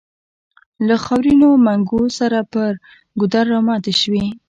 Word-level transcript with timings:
له 0.87 0.95
خاورينو 1.03 1.47
منګو 1.65 2.01
سره 2.19 2.39
پر 2.53 2.71
ګودر 3.19 3.45
راماتې 3.53 3.93
شوې. 4.01 4.25